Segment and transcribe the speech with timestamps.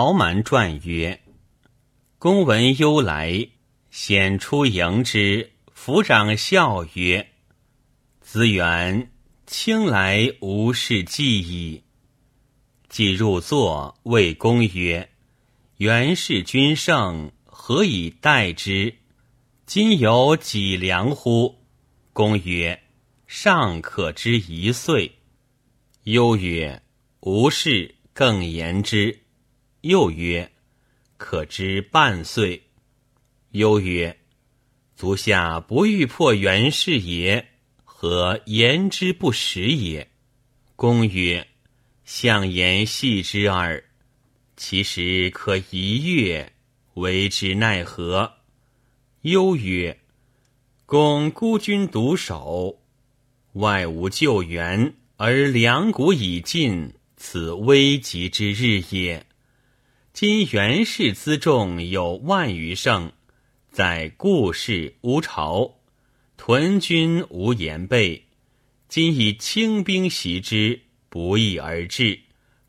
[0.00, 1.22] 陶蛮传曰
[2.20, 3.48] ：“公闻忧来，
[3.90, 5.54] 显出迎之。
[5.76, 7.30] 抚掌笑曰
[8.22, 9.10] ：‘子远
[9.48, 11.82] 卿来无事计矣。’
[12.88, 15.10] 既入座，谓公曰
[15.78, 18.94] ：‘元氏君盛，何以待之？
[19.66, 21.58] 今有几粮乎？’
[22.14, 22.80] 公曰
[23.26, 25.16] ：‘尚可知一岁。’
[26.04, 26.80] 忧曰
[27.18, 29.22] ：‘无事，更言之。’
[29.88, 30.52] 又曰
[31.16, 32.62] ：“可知半岁。”
[33.52, 34.18] 忧曰
[34.94, 37.48] ：“足下不欲破袁氏也，
[37.84, 40.06] 何言之不实也？”
[40.76, 41.48] 公曰
[42.04, 43.82] ：“相言细之耳。
[44.58, 46.52] 其实可一月，
[46.92, 48.34] 为之奈何？”
[49.22, 49.98] 忧曰
[50.84, 52.82] ：“公孤军独守，
[53.54, 59.24] 外无救援，而粮谷已尽，此危急之日也。”
[60.20, 63.12] 今袁氏辎重有万余乘，
[63.70, 65.76] 在故事无巢，
[66.36, 68.24] 屯军无言备。
[68.88, 72.18] 今以轻兵袭之，不翼而至，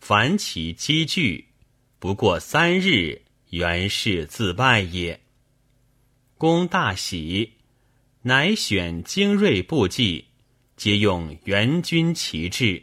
[0.00, 1.44] 凡其积聚，
[2.00, 5.20] 不过三日，袁氏自败也。
[6.36, 7.52] 公大喜，
[8.22, 10.24] 乃选精锐部骑，
[10.76, 12.82] 皆用援军旗帜，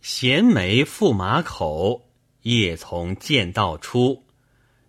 [0.00, 2.08] 衔枚赴马口。
[2.42, 4.24] 夜从剑道出，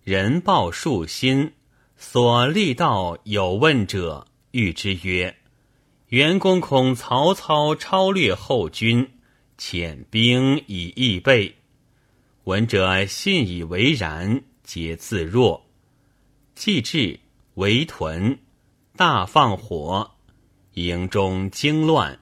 [0.04, 1.54] 人报数心。
[1.95, 5.38] 所立道有问者，谕之曰
[6.10, 9.10] ：“袁公恐曹操超略后军，
[9.58, 11.56] 遣兵以易备。”
[12.44, 15.66] 闻者信以为然，皆自若。
[16.56, 17.22] 既至，
[17.54, 18.40] 围屯，
[18.98, 20.12] 大放火，
[20.73, 22.20] 营中惊乱，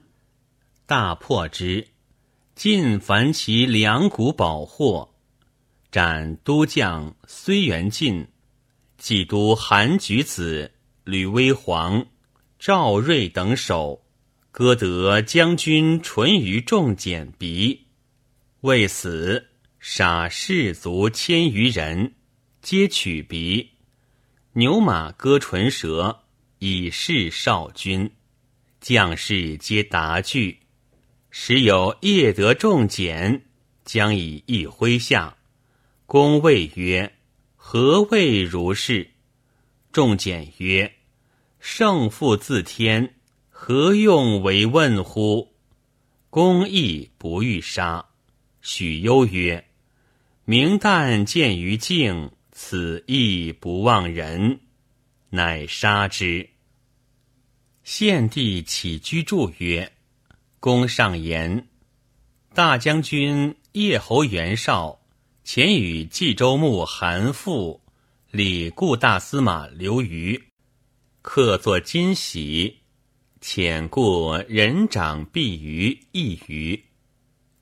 [0.86, 1.88] 大破之，
[2.54, 5.11] 尽凡其粮谷宝货。
[5.92, 8.26] 斩都将睢元进、
[8.96, 10.72] 冀都韩举子、
[11.04, 12.06] 吕威煌、
[12.58, 14.02] 赵瑞等首，
[14.50, 17.88] 割得将军淳于仲简鼻，
[18.62, 19.48] 未死，
[19.80, 22.14] 杀士卒千余人，
[22.62, 23.72] 皆取鼻。
[24.54, 26.22] 牛马割唇舌，
[26.58, 28.10] 以示少君。
[28.80, 30.60] 将士皆答惧。
[31.30, 33.44] 时有夜得仲简，
[33.84, 35.36] 将以一麾下。
[36.12, 37.10] 公谓曰
[37.56, 39.12] ：“何谓如是？”
[39.92, 40.92] 仲简曰
[41.58, 43.14] ：“胜负自天，
[43.48, 45.54] 何用为问乎？”
[46.28, 48.04] 公亦不欲杀。
[48.60, 49.64] 许攸曰
[50.44, 54.60] ：“明旦见于镜，此亦不忘人，
[55.30, 56.50] 乃杀之。”
[57.84, 59.90] 献帝起居注曰
[60.60, 61.68] ：“公上言，
[62.52, 64.98] 大将军叶侯袁绍。”
[65.44, 67.80] 前与冀州牧韩馥、
[68.30, 70.40] 礼固大司马刘虞
[71.20, 72.76] 客作金玺，
[73.40, 76.84] 遣故人长必于一隅，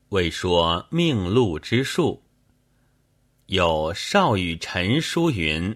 [0.09, 2.21] 未说命禄之术。
[3.47, 5.75] 有少与陈书云：“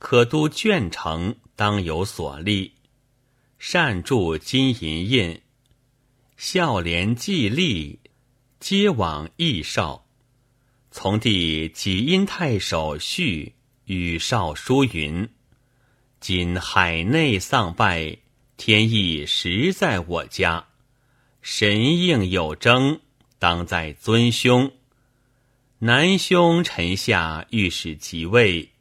[0.00, 2.72] 可都鄄城，当有所立。
[3.58, 5.40] 善铸金银印，
[6.36, 8.00] 孝廉季历，
[8.58, 10.01] 皆往义少。”
[10.94, 13.54] 从弟济阴太守绪
[13.86, 15.26] 与少书云
[16.20, 18.18] ：“今海内丧败，
[18.58, 20.66] 天意实在我家。
[21.40, 23.00] 神应有征，
[23.38, 24.70] 当在尊兄。
[25.78, 28.72] 南兄臣下御史即位，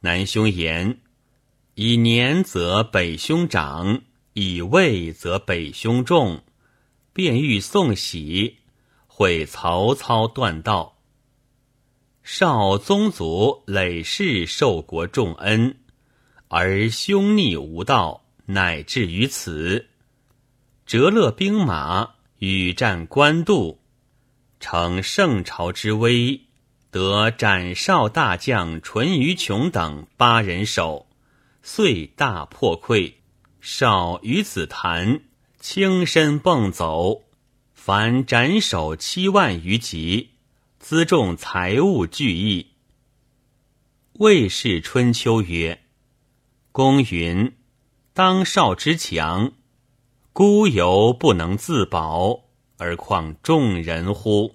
[0.00, 0.98] 南兄言：
[1.76, 4.02] 以年则北兄长，
[4.32, 6.42] 以位则北兄重。
[7.12, 8.56] 便欲送喜，
[9.06, 10.94] 会曹操断道。”
[12.28, 15.76] 少宗族累世受国重恩，
[16.48, 19.86] 而凶逆无道，乃至于此。
[20.84, 23.78] 折勒兵马，与战官渡，
[24.58, 26.40] 乘圣朝之威，
[26.90, 31.06] 得斩少大将淳于琼等八人首，
[31.62, 33.12] 遂大破溃。
[33.60, 35.20] 少于子谈
[35.60, 37.22] 轻身蹦走，
[37.72, 40.30] 凡斩首七万余级。
[40.88, 42.64] 辎重财物俱异。
[44.20, 45.82] 魏氏春秋曰
[46.70, 47.56] ：“公云，
[48.12, 49.50] 当少之强，
[50.32, 52.44] 孤犹不能自保，
[52.78, 54.54] 而况众人乎？”